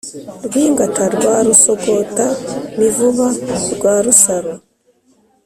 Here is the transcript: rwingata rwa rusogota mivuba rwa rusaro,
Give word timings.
rwingata 0.45 1.03
rwa 1.15 1.35
rusogota 1.47 2.25
mivuba 2.79 3.25
rwa 3.73 3.95
rusaro, 4.05 4.53